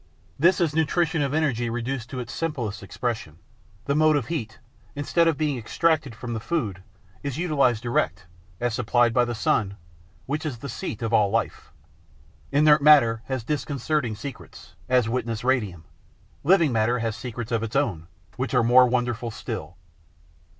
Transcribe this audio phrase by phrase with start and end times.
[0.39, 3.37] This is nutrition of energy reduced to its simplest expression:
[3.85, 4.57] the motive heat,
[4.95, 6.81] instead of being extracted from the food,
[7.21, 8.25] is utilized direct,
[8.59, 9.77] as supplied by the sun,
[10.25, 11.71] which is the seat of all life.
[12.51, 15.83] Inert matter has disconcerting secrets, as witness radium;
[16.43, 18.07] living matter has secrets of its own,
[18.37, 19.77] which are more wonderful still.